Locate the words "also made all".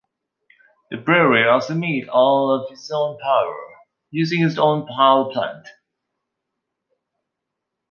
1.47-2.49